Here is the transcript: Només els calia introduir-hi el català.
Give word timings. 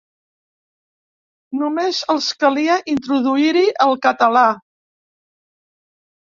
Només 1.59 1.99
els 2.13 2.29
calia 2.45 2.79
introduir-hi 2.95 3.67
el 3.87 3.93
català. 4.07 4.47